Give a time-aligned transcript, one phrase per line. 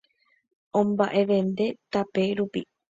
[0.81, 2.61] Omba'evende tape rupi